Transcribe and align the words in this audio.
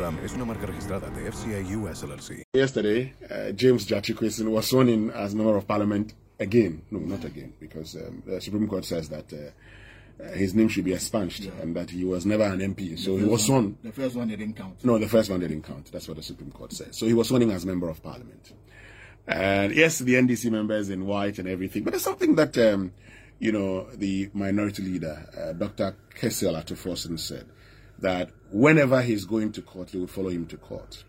RAM 0.00 0.18
es 0.24 0.32
una 0.32 0.46
marca 0.46 0.64
registrada 0.66 1.10
de 1.10 1.30
FCA 1.30 1.60
US 1.76 2.02
LLC. 2.02 2.42
Yesterday, 2.54 3.12
uh, 3.30 3.52
James 3.54 3.86
Gyakye 3.86 4.14
was 4.48 4.66
sworn 4.66 4.88
in 4.88 5.10
as 5.10 5.34
member 5.34 5.56
of 5.56 5.66
parliament 5.66 6.14
again. 6.38 6.82
No, 6.90 7.00
not 7.00 7.22
again, 7.24 7.52
because 7.60 7.96
um, 7.96 8.22
the 8.24 8.40
Supreme 8.40 8.66
Court 8.66 8.86
says 8.86 9.10
that 9.10 9.30
uh, 9.32 10.22
uh, 10.22 10.32
his 10.32 10.54
name 10.54 10.68
should 10.68 10.86
be 10.86 10.94
expunged 10.94 11.44
yeah. 11.44 11.50
and 11.60 11.76
that 11.76 11.90
he 11.90 12.04
was 12.04 12.24
never 12.24 12.44
an 12.44 12.60
MP. 12.60 12.98
So 12.98 13.18
he 13.18 13.24
was 13.24 13.44
sworn. 13.44 13.76
The 13.82 13.92
first 13.92 14.16
one 14.16 14.28
didn't 14.28 14.54
count. 14.54 14.82
No, 14.84 14.96
the 14.96 15.08
first 15.08 15.30
one 15.30 15.40
didn't 15.40 15.62
count. 15.62 15.92
That's 15.92 16.08
what 16.08 16.16
the 16.16 16.22
Supreme 16.22 16.50
Court 16.50 16.72
says. 16.72 16.96
So 16.96 17.04
he 17.04 17.12
was 17.12 17.28
sworn 17.28 17.42
in 17.42 17.50
as 17.50 17.66
member 17.66 17.90
of 17.90 18.02
parliament. 18.02 18.52
And 19.26 19.74
yes, 19.74 19.98
the 19.98 20.14
NDC 20.14 20.50
members 20.50 20.88
in 20.88 21.04
white 21.04 21.38
and 21.38 21.46
everything, 21.46 21.84
but 21.84 21.90
there's 21.90 22.02
something 22.04 22.36
that, 22.36 22.56
um, 22.56 22.92
you 23.38 23.52
know, 23.52 23.86
the 23.90 24.30
minority 24.32 24.82
leader, 24.82 25.28
uh, 25.36 25.52
Dr. 25.52 25.94
Cassiel 26.14 26.56
Ato 26.56 26.74
Forson 26.74 27.18
said 27.18 27.44
that 28.00 28.30
whenever 28.50 29.02
he's 29.02 29.24
going 29.24 29.52
to 29.52 29.62
court, 29.62 29.88
they 29.88 29.98
would 29.98 30.10
follow 30.10 30.30
him 30.30 30.46
to 30.46 30.56
court. 30.56 31.04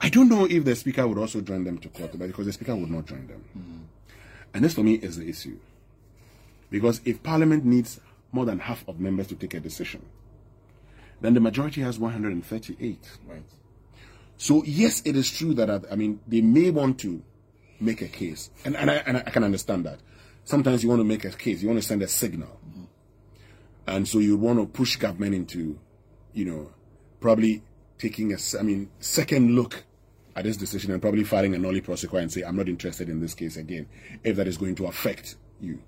I 0.00 0.08
don't 0.08 0.28
know 0.28 0.46
if 0.46 0.64
the 0.64 0.74
speaker 0.74 1.06
would 1.06 1.18
also 1.18 1.40
join 1.40 1.64
them 1.64 1.78
to 1.78 1.88
court, 1.88 2.12
but 2.12 2.26
because 2.26 2.46
the 2.46 2.52
speaker 2.52 2.74
would 2.74 2.90
not 2.90 3.06
join 3.06 3.26
them. 3.26 3.44
Mm-hmm. 3.56 3.82
And 4.54 4.64
this 4.64 4.74
for 4.74 4.82
me 4.82 4.94
is 4.94 5.16
the 5.16 5.28
issue. 5.28 5.58
Because 6.70 7.00
if 7.04 7.22
parliament 7.22 7.64
needs 7.64 8.00
more 8.32 8.46
than 8.46 8.60
half 8.60 8.86
of 8.88 8.98
members 8.98 9.26
to 9.28 9.34
take 9.34 9.54
a 9.54 9.60
decision, 9.60 10.06
then 11.20 11.34
the 11.34 11.40
majority 11.40 11.82
has 11.82 11.98
138. 11.98 13.18
Right. 13.28 13.42
So 14.36 14.64
yes, 14.64 15.02
it 15.04 15.16
is 15.16 15.30
true 15.30 15.52
that 15.54 15.84
I 15.90 15.96
mean 15.96 16.20
they 16.26 16.40
may 16.40 16.70
want 16.70 16.98
to 17.00 17.22
make 17.78 18.00
a 18.00 18.08
case, 18.08 18.50
and 18.64 18.74
and 18.76 18.90
I, 18.90 18.94
and 19.06 19.18
I 19.18 19.22
can 19.22 19.44
understand 19.44 19.84
that. 19.84 19.98
Sometimes 20.44 20.82
you 20.82 20.88
want 20.88 21.00
to 21.00 21.04
make 21.04 21.24
a 21.24 21.30
case, 21.30 21.60
you 21.60 21.68
want 21.68 21.80
to 21.80 21.86
send 21.86 22.02
a 22.02 22.08
signal, 22.08 22.48
mm-hmm. 22.66 22.79
And 23.90 24.08
so 24.08 24.18
you 24.18 24.36
want 24.36 24.58
to 24.58 24.66
push 24.66 24.96
government 24.96 25.34
into, 25.34 25.78
you 26.32 26.44
know, 26.44 26.70
probably 27.20 27.62
taking 27.98 28.32
a 28.32 28.36
I 28.58 28.62
mean 28.62 28.90
second 29.00 29.54
look 29.54 29.84
at 30.34 30.44
this 30.44 30.56
decision 30.56 30.92
and 30.92 31.02
probably 31.02 31.24
filing 31.24 31.54
a 31.54 31.58
nolle 31.58 31.82
prosequi 31.82 32.20
and 32.20 32.32
say 32.32 32.42
I'm 32.42 32.56
not 32.56 32.68
interested 32.68 33.08
in 33.08 33.20
this 33.20 33.34
case 33.34 33.56
again 33.56 33.88
if 34.24 34.36
that 34.36 34.46
is 34.46 34.56
going 34.56 34.76
to 34.76 34.86
affect 34.86 35.36
you. 35.60 35.82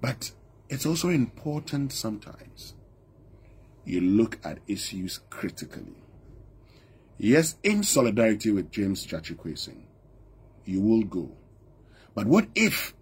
But 0.00 0.30
it's 0.68 0.86
also 0.86 1.08
important 1.08 1.92
sometimes 1.92 2.74
you 3.84 4.00
look 4.00 4.38
at 4.44 4.58
issues 4.68 5.20
critically 5.30 5.96
Yes, 7.18 7.56
in 7.62 7.82
solidarity 7.82 8.50
with 8.50 8.70
James 8.70 9.06
Gyakye 9.06 9.74
you 10.66 10.80
will 10.80 11.04
go. 11.04 11.30
But 12.14 12.26
what 12.26 12.48
if 12.54 12.94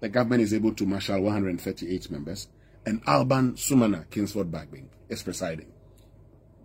the 0.00 0.08
government 0.08 0.42
is 0.42 0.52
able 0.52 0.74
to 0.74 0.84
marshal 0.84 1.22
138 1.22 2.10
members 2.10 2.48
and 2.86 3.00
Alban 3.06 3.54
Sumana 3.54 4.08
Kingsford 4.10 4.50
Bagbin 4.50 4.86
is 5.08 5.22
presiding? 5.22 5.72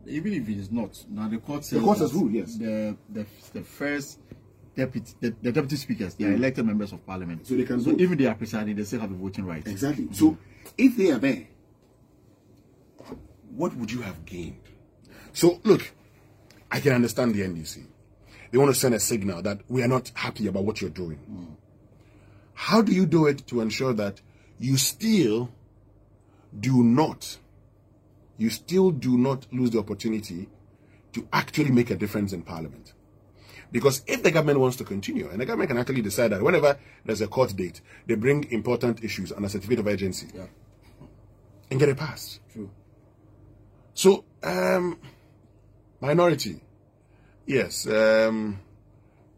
Even 0.05 0.33
if 0.33 0.47
it 0.47 0.57
is 0.57 0.71
not, 0.71 1.03
now 1.09 1.27
the 1.27 1.37
court 1.37 1.65
says 1.65 1.79
the 1.79 1.85
court 1.85 1.97
has 1.99 2.13
ruled, 2.13 2.31
yes. 2.31 2.55
The, 2.55 2.95
the, 3.09 3.25
the 3.53 3.61
first 3.61 4.19
deputy, 4.75 5.11
the, 5.19 5.35
the, 5.41 5.51
deputy 5.51 5.75
speakers, 5.75 6.15
they 6.15 6.25
are 6.25 6.29
mm. 6.29 6.37
elected 6.37 6.65
members 6.65 6.93
of 6.93 7.05
parliament. 7.05 7.45
So 7.45 7.55
they 7.55 7.63
can 7.63 7.81
so 7.81 7.91
vote. 7.91 7.99
even 7.99 8.17
they 8.17 8.25
are 8.25 8.35
presiding, 8.35 8.75
they 8.77 8.83
still 8.83 9.01
have 9.01 9.11
a 9.11 9.15
voting 9.15 9.45
right. 9.45 9.67
Exactly. 9.67 10.05
Mm-hmm. 10.05 10.13
So 10.13 10.37
if 10.77 10.95
they 10.95 11.11
are 11.11 11.17
there, 11.17 11.47
what 13.55 13.75
would 13.75 13.91
you 13.91 14.01
have 14.01 14.25
gained? 14.25 14.61
So 15.33 15.59
look, 15.63 15.91
I 16.71 16.79
can 16.79 16.93
understand 16.93 17.35
the 17.35 17.41
NDC. 17.41 17.85
They 18.51 18.57
want 18.57 18.73
to 18.73 18.79
send 18.79 18.95
a 18.95 18.99
signal 18.99 19.41
that 19.41 19.61
we 19.67 19.83
are 19.83 19.87
not 19.87 20.11
happy 20.13 20.47
about 20.47 20.63
what 20.63 20.79
you're 20.79 20.89
doing. 20.89 21.19
Mm. 21.29 21.55
How 22.53 22.81
do 22.81 22.93
you 22.93 23.05
do 23.05 23.27
it 23.27 23.45
to 23.47 23.61
ensure 23.61 23.93
that 23.93 24.21
you 24.57 24.77
still 24.77 25.51
do 26.57 26.83
not, 26.83 27.37
you 28.37 28.49
still 28.49 28.91
do 28.91 29.17
not 29.17 29.47
lose 29.51 29.71
the 29.71 29.79
opportunity 29.79 30.49
to 31.13 31.27
actually 31.33 31.71
make 31.71 31.89
a 31.89 31.95
difference 31.95 32.33
in 32.33 32.41
Parliament. 32.43 32.93
Because 33.71 34.01
if 34.07 34.23
the 34.23 34.31
government 34.31 34.59
wants 34.59 34.77
to 34.77 34.83
continue, 34.83 35.29
and 35.29 35.41
the 35.41 35.45
government 35.45 35.69
can 35.69 35.77
actually 35.77 36.01
decide 36.01 36.29
that 36.31 36.41
whenever 36.41 36.77
there's 37.05 37.21
a 37.21 37.27
court 37.27 37.55
date, 37.55 37.81
they 38.05 38.15
bring 38.15 38.49
important 38.51 39.03
issues 39.03 39.31
on 39.31 39.43
a 39.43 39.49
certificate 39.49 39.79
of 39.79 39.87
urgency 39.87 40.27
Yeah. 40.33 40.45
and 41.69 41.79
get 41.79 41.89
it 41.89 41.97
passed. 41.97 42.39
True. 42.53 42.69
So, 43.93 44.23
um, 44.43 44.99
minority, 45.99 46.61
yes, 47.45 47.87
um, 47.87 48.59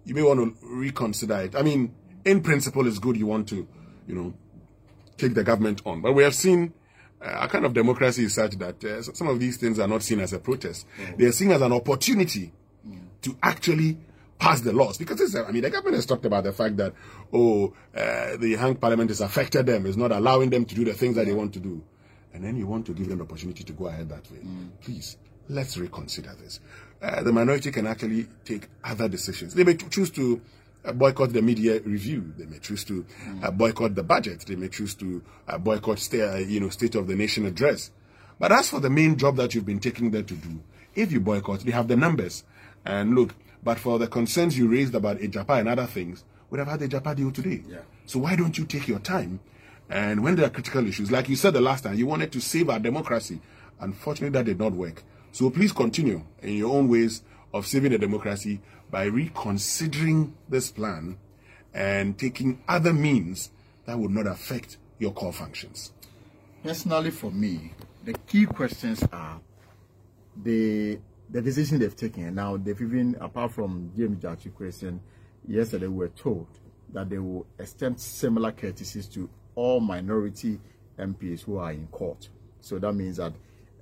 you 0.05 0.13
may 0.13 0.21
want 0.21 0.39
to 0.59 0.67
reconsider 0.67 1.37
it. 1.37 1.55
I 1.55 1.61
mean, 1.63 1.95
in 2.25 2.41
principle, 2.41 2.85
it's 2.85 2.99
good 2.99 3.17
you 3.17 3.25
want 3.25 3.47
to, 3.49 3.67
you 4.05 4.15
know, 4.15 4.33
take 5.17 5.33
the 5.33 5.43
government 5.43 5.81
on, 5.85 6.01
but 6.01 6.13
we 6.13 6.23
have 6.23 6.35
seen 6.35 6.73
uh, 7.21 7.25
our 7.25 7.47
kind 7.47 7.65
of 7.65 7.73
democracy 7.73 8.25
is 8.25 8.35
such 8.35 8.57
that 8.57 8.83
uh, 8.83 9.01
some 9.01 9.27
of 9.27 9.39
these 9.39 9.57
things 9.57 9.79
are 9.79 9.87
not 9.87 10.03
seen 10.03 10.19
as 10.19 10.33
a 10.33 10.39
protest; 10.39 10.85
they 11.17 11.25
are 11.25 11.31
seen 11.31 11.51
as 11.51 11.61
an 11.61 11.73
opportunity 11.73 12.51
to 13.21 13.37
actually 13.43 13.97
pass 14.37 14.61
the 14.61 14.71
laws. 14.71 14.97
Because 14.97 15.17
this, 15.17 15.35
I 15.35 15.51
mean, 15.51 15.63
the 15.63 15.69
government 15.69 15.95
has 15.95 16.05
talked 16.05 16.25
about 16.25 16.45
the 16.45 16.53
fact 16.53 16.77
that 16.77 16.93
oh, 17.33 17.73
uh, 17.95 18.37
the 18.37 18.55
hang 18.57 18.75
parliament 18.75 19.09
has 19.09 19.21
affected 19.21 19.65
them, 19.65 19.85
is 19.85 19.97
not 19.97 20.11
allowing 20.11 20.49
them 20.49 20.65
to 20.65 20.75
do 20.75 20.85
the 20.85 20.93
things 20.93 21.15
that 21.15 21.25
they 21.25 21.33
want 21.33 21.53
to 21.53 21.59
do, 21.59 21.83
and 22.33 22.43
then 22.43 22.55
you 22.57 22.67
want 22.67 22.85
to 22.85 22.93
give 22.93 23.09
them 23.09 23.17
the 23.17 23.23
opportunity 23.25 23.63
to 23.63 23.73
go 23.73 23.87
ahead 23.87 24.09
that 24.09 24.29
way. 24.31 24.39
Please, 24.81 25.17
let's 25.49 25.77
reconsider 25.77 26.33
this. 26.41 26.59
Uh, 27.01 27.23
the 27.23 27.31
minority 27.31 27.71
can 27.71 27.87
actually 27.87 28.27
take 28.45 28.67
other 28.83 29.07
decisions. 29.07 29.53
They 29.53 29.63
may 29.63 29.75
choose 29.75 30.09
to 30.11 30.35
uh, 30.35 30.39
boycott 30.93 31.33
the 31.33 31.41
media 31.41 31.79
review. 31.81 32.33
They 32.37 32.45
may 32.45 32.59
choose 32.59 32.83
to 32.85 33.05
uh, 33.43 33.51
boycott 33.51 33.95
the 33.95 34.03
budget. 34.03 34.41
They 34.47 34.55
may 34.55 34.69
choose 34.69 34.95
to 34.95 35.21
uh, 35.47 35.57
boycott, 35.57 35.99
sta- 35.99 36.33
uh, 36.33 36.37
you 36.37 36.59
know, 36.59 36.69
State 36.69 36.95
of 36.95 37.07
the 37.07 37.15
Nation 37.15 37.45
address. 37.45 37.91
But 38.39 38.51
as 38.51 38.69
for 38.69 38.79
the 38.79 38.89
main 38.89 39.17
job 39.17 39.35
that 39.37 39.53
you've 39.53 39.65
been 39.65 39.79
taking 39.79 40.11
there 40.11 40.23
to 40.23 40.33
do, 40.33 40.59
if 40.95 41.11
you 41.11 41.19
boycott, 41.19 41.61
they 41.61 41.71
have 41.71 41.87
the 41.87 41.95
numbers. 41.97 42.43
And 42.85 43.15
look, 43.15 43.35
but 43.63 43.77
for 43.77 43.99
the 43.99 44.07
concerns 44.07 44.57
you 44.57 44.69
raised 44.69 44.95
about 44.95 45.17
Agyapa 45.17 45.59
and 45.59 45.67
other 45.67 45.85
things, 45.85 46.23
we'd 46.49 46.59
have 46.59 46.67
had 46.67 46.79
the 46.79 46.87
Agyapa 46.87 47.15
deal 47.15 47.31
today. 47.31 47.61
Yeah. 47.67 47.79
So 48.05 48.19
why 48.19 48.35
don't 48.35 48.57
you 48.57 48.65
take 48.65 48.87
your 48.87 48.99
time? 48.99 49.41
And 49.89 50.23
when 50.23 50.35
there 50.35 50.45
are 50.45 50.49
critical 50.49 50.87
issues, 50.87 51.11
like 51.11 51.27
you 51.29 51.35
said 51.35 51.53
the 51.53 51.61
last 51.61 51.83
time, 51.83 51.95
you 51.95 52.05
wanted 52.05 52.31
to 52.31 52.39
save 52.39 52.69
our 52.69 52.79
democracy. 52.79 53.41
Unfortunately, 53.79 54.29
that 54.37 54.45
did 54.45 54.59
not 54.59 54.73
work. 54.73 55.03
So 55.31 55.49
please 55.49 55.71
continue 55.71 56.23
in 56.41 56.53
your 56.53 56.75
own 56.75 56.87
ways 56.87 57.21
of 57.53 57.65
saving 57.65 57.91
the 57.91 57.97
democracy 57.97 58.61
by 58.91 59.05
reconsidering 59.05 60.35
this 60.47 60.71
plan 60.71 61.17
and 61.73 62.17
taking 62.17 62.61
other 62.67 62.93
means 62.93 63.51
that 63.85 63.97
would 63.97 64.11
not 64.11 64.27
affect 64.27 64.77
your 64.97 65.11
core 65.13 65.33
functions. 65.33 65.93
Personally, 66.63 67.11
for 67.11 67.31
me, 67.31 67.73
the 68.03 68.13
key 68.27 68.45
questions 68.45 69.03
are 69.11 69.39
the 70.43 70.99
the 71.29 71.41
decision 71.41 71.79
they've 71.79 71.95
taken. 71.95 72.33
Now 72.33 72.57
they've 72.57 72.81
even, 72.81 73.15
apart 73.21 73.51
from 73.51 73.91
James 73.95 74.17
Gyakye 74.17 74.51
Quayson, 74.51 74.99
yesterday 75.47 75.87
we 75.87 75.97
were 75.97 76.09
told 76.09 76.47
that 76.91 77.09
they 77.09 77.19
will 77.19 77.45
extend 77.59 77.99
similar 77.99 78.51
courtesies 78.51 79.07
to 79.09 79.29
all 79.53 79.79
minority 79.79 80.59
MPs 80.97 81.41
who 81.41 81.57
are 81.57 81.71
in 81.71 81.87
court. 81.87 82.29
So 82.61 82.79
that 82.79 82.93
means 82.93 83.17
that 83.17 83.33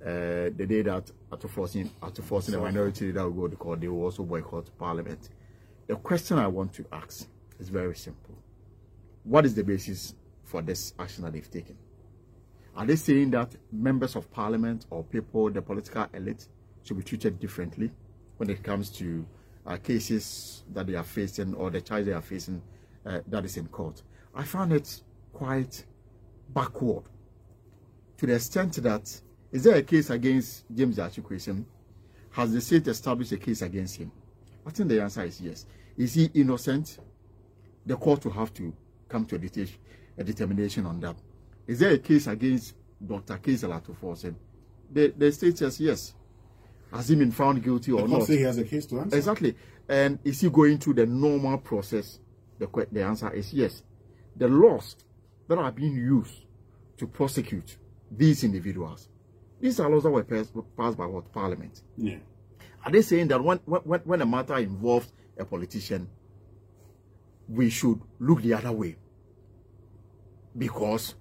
uh, 0.04 0.50
the 0.56 0.66
day 0.68 0.82
that 0.82 1.10
Ato 1.32 1.48
Forson 1.48 1.90
Ato 2.02 2.22
Forson 2.22 2.54
a 2.54 2.60
minority 2.60 3.06
leader 3.06 3.28
will 3.28 3.42
go 3.42 3.48
to 3.48 3.56
court, 3.56 3.80
they 3.80 3.88
will 3.88 4.04
also 4.04 4.22
boycott 4.22 4.70
parliament. 4.78 5.30
The 5.86 5.96
question 5.96 6.38
I 6.38 6.46
want 6.46 6.72
to 6.74 6.84
ask 6.92 7.26
is 7.58 7.68
very 7.68 7.96
simple. 7.96 8.34
What 9.24 9.44
is 9.44 9.54
the 9.54 9.64
basis 9.64 10.14
for 10.44 10.62
this 10.62 10.94
action 10.98 11.24
that 11.24 11.32
they've 11.32 11.50
taken? 11.50 11.76
Are 12.76 12.86
they 12.86 12.96
saying 12.96 13.30
that 13.32 13.56
members 13.72 14.14
of 14.14 14.30
parliament 14.30 14.86
or 14.90 15.02
people, 15.02 15.50
the 15.50 15.60
political 15.60 16.06
elite, 16.14 16.46
should 16.84 16.96
be 16.96 17.02
treated 17.02 17.40
differently 17.40 17.90
when 18.36 18.48
it 18.50 18.62
comes 18.62 18.90
to 18.90 19.26
uh, 19.66 19.76
cases 19.78 20.62
that 20.72 20.86
they 20.86 20.94
are 20.94 21.04
facing 21.04 21.54
or 21.54 21.70
the 21.70 21.80
charge 21.80 22.04
they 22.04 22.12
are 22.12 22.22
facing 22.22 22.62
uh, 23.04 23.20
that 23.26 23.44
is 23.44 23.56
in 23.56 23.66
court? 23.66 24.02
I 24.34 24.44
found 24.44 24.72
it 24.72 25.02
quite 25.32 25.84
backward 26.54 27.02
to 28.18 28.26
the 28.26 28.34
extent 28.34 28.74
that 28.82 29.20
is 29.52 29.64
there 29.64 29.76
a 29.76 29.82
case 29.82 30.10
against 30.10 30.64
James 30.74 30.96
Gyakye 30.96 31.22
Quayson? 31.22 31.64
Has 32.30 32.52
the 32.52 32.60
state 32.60 32.86
established 32.86 33.32
a 33.32 33.38
case 33.38 33.62
against 33.62 33.96
him? 33.96 34.12
I 34.66 34.70
think 34.70 34.88
the 34.88 35.02
answer 35.02 35.22
is 35.24 35.40
yes. 35.40 35.66
Is 35.96 36.14
he 36.14 36.30
innocent? 36.34 36.98
The 37.86 37.96
court 37.96 38.24
will 38.24 38.32
have 38.32 38.52
to 38.54 38.72
come 39.08 39.24
to 39.26 39.36
a, 39.36 40.20
a 40.20 40.24
determination 40.24 40.84
on 40.86 41.00
that. 41.00 41.16
Is 41.66 41.78
there 41.80 41.92
a 41.92 41.98
case 41.98 42.26
against 42.26 42.74
Dr. 43.04 43.38
Cassiel 43.38 43.74
Ato 43.74 43.94
Forson? 43.94 44.34
The, 44.90 45.12
the 45.16 45.32
state 45.32 45.58
says 45.58 45.80
yes. 45.80 46.14
Has 46.92 47.08
he 47.08 47.16
been 47.16 47.30
found 47.32 47.62
guilty 47.62 47.92
or 47.92 48.06
not? 48.08 48.24
say 48.24 48.38
he 48.38 48.42
has 48.42 48.58
a 48.58 48.64
case 48.64 48.86
to 48.86 49.00
answer. 49.00 49.16
Exactly. 49.16 49.54
And 49.88 50.18
is 50.24 50.40
he 50.40 50.50
going 50.50 50.78
through 50.78 50.94
the 50.94 51.06
normal 51.06 51.58
process? 51.58 52.18
The, 52.58 52.68
the 52.90 53.02
answer 53.02 53.30
is 53.32 53.52
yes. 53.52 53.82
The 54.36 54.48
laws 54.48 54.96
that 55.48 55.58
are 55.58 55.72
being 55.72 55.96
used 55.96 56.44
to 56.98 57.06
prosecute 57.06 57.76
these 58.10 58.44
individuals, 58.44 59.08
these 59.60 59.80
are 59.80 59.90
laws 59.90 60.04
that 60.04 60.10
were 60.10 60.24
passed, 60.24 60.52
passed 60.76 60.96
by 60.96 61.06
what? 61.06 61.32
Parliament. 61.32 61.82
Yeah. 61.96 62.16
Are 62.84 62.92
they 62.92 63.02
saying 63.02 63.28
that 63.28 63.42
when, 63.42 63.58
when, 63.64 64.00
when 64.00 64.22
a 64.22 64.26
matter 64.26 64.56
involves 64.56 65.12
a 65.36 65.44
politician, 65.44 66.08
we 67.48 67.70
should 67.70 68.00
look 68.18 68.42
the 68.42 68.54
other 68.54 68.72
way? 68.72 68.96
Because 70.56 71.14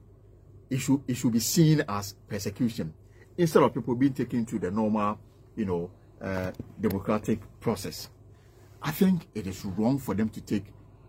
it 0.70 0.78
should, 0.78 1.02
it 1.08 1.16
should 1.16 1.32
be 1.34 1.40
seen 1.40 1.84
as 1.88 2.14
persecution 2.28 2.94
instead 3.38 3.64
of 3.64 3.74
people 3.74 3.96
being 3.96 4.14
taken 4.14 4.46
to 4.46 4.60
the 4.60 4.72
normal, 4.72 5.20
you 5.56 5.66
know, 5.66 5.92
uh, 6.22 6.52
democratic 6.80 7.40
process. 7.60 8.10
I 8.82 8.92
think 8.92 9.28
it 9.34 9.48
is 9.48 9.64
wrong 9.66 10.00
for 10.00 10.14
them 10.16 10.30
to 10.30 10.42
take 10.42 10.66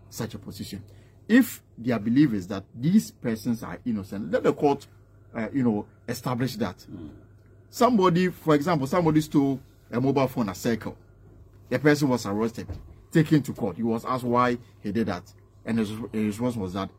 such 0.09 0.33
a 0.33 0.39
position. 0.39 0.83
If 1.27 1.61
their 1.77 1.99
belief 1.99 2.33
is 2.33 2.47
that 2.47 2.63
these 2.75 3.11
persons 3.11 3.63
are 3.63 3.77
innocent, 3.85 4.31
let 4.31 4.43
the 4.43 4.53
court, 4.53 4.87
uh, 5.35 5.47
you 5.53 5.63
know, 5.63 5.85
establish 6.07 6.55
that. 6.55 6.85
Somebody, 7.69 8.29
for 8.29 8.55
example, 8.55 8.87
somebody 8.87 9.21
stole 9.21 9.59
a 9.91 9.99
mobile 9.99 10.27
phone 10.27 10.49
at 10.49 10.57
Circle. 10.57 10.97
The 11.69 11.77
person 11.79 12.09
was 12.09 12.25
arrested, 12.25 12.67
taken 13.11 13.41
to 13.43 13.53
court. 13.53 13.77
He 13.77 13.83
was 13.83 14.05
asked 14.05 14.23
why 14.23 14.57
he 14.81 14.91
did 14.91 15.07
that, 15.07 15.31
and 15.65 15.77
his, 15.77 15.89
his 16.11 16.39
response 16.39 16.55
was 16.55 16.73
that 16.73 16.89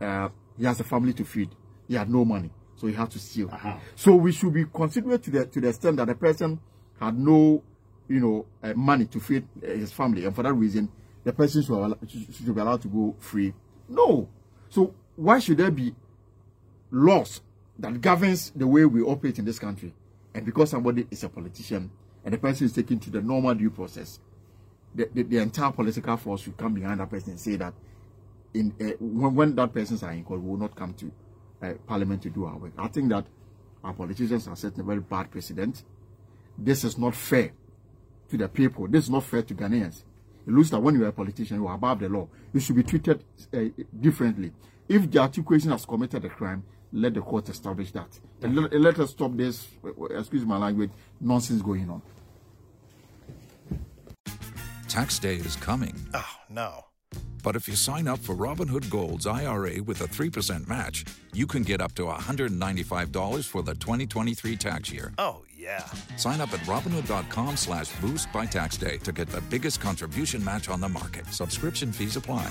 uh, 0.00 0.28
he 0.56 0.64
has 0.64 0.80
a 0.80 0.84
family 0.84 1.12
to 1.14 1.24
feed. 1.24 1.50
He 1.86 1.94
had 1.94 2.08
no 2.10 2.24
money, 2.24 2.50
so 2.76 2.86
he 2.86 2.94
had 2.94 3.10
to 3.10 3.18
steal. 3.18 3.50
So 3.96 4.14
we 4.14 4.32
should 4.32 4.52
be 4.54 4.64
considerate 4.64 5.22
to 5.24 5.30
the 5.30 5.46
to 5.46 5.60
the 5.60 5.68
extent 5.68 5.98
that 5.98 6.06
the 6.06 6.14
person 6.14 6.58
had 6.98 7.18
no, 7.18 7.62
you 8.08 8.20
know, 8.20 8.46
uh, 8.62 8.72
money 8.74 9.04
to 9.06 9.20
feed 9.20 9.46
uh, 9.62 9.66
his 9.66 9.92
family, 9.92 10.24
and 10.24 10.34
for 10.34 10.42
that 10.42 10.54
reason, 10.54 10.88
the 11.24 11.32
person 11.32 11.62
should, 11.62 11.96
should, 12.10 12.34
should 12.34 12.54
be 12.54 12.60
allowed 12.60 12.80
to 12.82 12.88
go 12.88 13.14
free. 13.18 13.52
No. 13.88 14.28
So 14.70 14.94
why 15.16 15.38
should 15.38 15.58
there 15.58 15.70
be 15.70 15.94
laws 16.90 17.40
that 17.78 18.00
governs 18.00 18.50
the 18.50 18.66
way 18.66 18.84
we 18.84 19.02
operate 19.02 19.38
in 19.38 19.44
this 19.44 19.58
country? 19.58 19.92
And 20.34 20.44
because 20.44 20.70
somebody 20.70 21.06
is 21.10 21.24
a 21.24 21.28
politician 21.28 21.90
and 22.24 22.34
the 22.34 22.38
person 22.38 22.66
is 22.66 22.72
taken 22.72 22.98
to 23.00 23.10
the 23.10 23.20
normal 23.20 23.54
due 23.54 23.70
process, 23.70 24.20
the, 24.94 25.08
the, 25.12 25.22
the 25.22 25.38
entire 25.38 25.72
political 25.72 26.16
force 26.16 26.42
should 26.42 26.56
come 26.56 26.74
behind 26.74 27.00
that 27.00 27.10
person 27.10 27.30
and 27.30 27.40
say 27.40 27.56
that 27.56 27.74
in 28.54 28.74
uh, 28.80 28.92
when, 29.00 29.34
when 29.34 29.54
that 29.54 29.72
persons 29.72 30.02
are 30.02 30.12
in 30.12 30.24
court, 30.24 30.40
we 30.40 30.50
will 30.50 30.58
not 30.58 30.74
come 30.74 30.94
to 30.94 31.12
uh, 31.62 31.74
parliament 31.86 32.22
to 32.22 32.30
do 32.30 32.44
our 32.44 32.56
work. 32.56 32.72
I 32.78 32.88
think 32.88 33.10
that 33.10 33.26
our 33.84 33.92
politicians 33.92 34.48
are 34.48 34.56
setting 34.56 34.80
a 34.80 34.82
very 34.84 35.00
bad 35.00 35.30
precedent. 35.30 35.82
This 36.56 36.84
is 36.84 36.98
not 36.98 37.14
fair 37.14 37.52
to 38.30 38.36
the 38.36 38.48
people. 38.48 38.88
This 38.88 39.04
is 39.04 39.10
not 39.10 39.24
fair 39.24 39.42
to 39.42 39.54
Ghanaians. 39.54 40.02
It 40.46 40.52
looks 40.52 40.70
that 40.70 40.80
when 40.80 40.94
you 40.94 41.04
are 41.04 41.08
a 41.08 41.12
politician, 41.12 41.58
you 41.58 41.66
are 41.66 41.74
above 41.74 42.00
the 42.00 42.08
law. 42.08 42.28
You 42.52 42.60
should 42.60 42.76
be 42.76 42.82
treated 42.82 43.22
uh, 43.52 43.60
differently. 44.00 44.52
If 44.88 45.10
the 45.10 45.18
articulation 45.18 45.70
has 45.70 45.84
committed 45.84 46.24
a 46.24 46.28
crime, 46.28 46.64
let 46.92 47.14
the 47.14 47.20
court 47.20 47.48
establish 47.48 47.92
that. 47.92 48.18
And 48.42 48.56
let, 48.56 48.72
let 48.72 48.98
us 48.98 49.10
stop 49.10 49.36
this, 49.36 49.66
excuse 50.10 50.44
my 50.44 50.56
language, 50.56 50.90
nonsense 51.20 51.62
going 51.62 51.88
on. 51.90 52.02
Tax 54.88 55.18
day 55.18 55.36
is 55.36 55.56
coming. 55.56 55.94
Oh, 56.14 56.36
no. 56.48 56.84
But 57.42 57.56
if 57.56 57.68
you 57.68 57.76
sign 57.76 58.08
up 58.08 58.18
for 58.18 58.34
Robinhood 58.34 58.90
Gold's 58.90 59.26
IRA 59.26 59.82
with 59.82 60.00
a 60.00 60.06
3% 60.06 60.66
match, 60.68 61.04
you 61.32 61.46
can 61.46 61.62
get 61.62 61.80
up 61.80 61.94
to 61.94 62.02
$195 62.02 63.44
for 63.46 63.62
the 63.62 63.74
2023 63.74 64.56
tax 64.56 64.92
year. 64.92 65.12
Oh, 65.18 65.44
yeah. 65.56 65.84
Sign 66.16 66.40
up 66.40 66.52
at 66.52 66.60
Robinhood.com 66.60 67.56
slash 67.56 67.90
boost 68.00 68.32
by 68.32 68.46
tax 68.46 68.76
day 68.76 68.98
to 68.98 69.12
get 69.12 69.28
the 69.28 69.40
biggest 69.42 69.80
contribution 69.80 70.44
match 70.44 70.68
on 70.68 70.80
the 70.80 70.88
market. 70.88 71.26
Subscription 71.28 71.92
fees 71.92 72.16
apply. 72.16 72.50